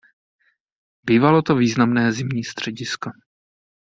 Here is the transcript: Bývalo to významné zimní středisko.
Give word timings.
Bývalo 1.05 1.41
to 1.41 1.55
významné 1.55 2.11
zimní 2.11 2.43
středisko. 2.43 3.09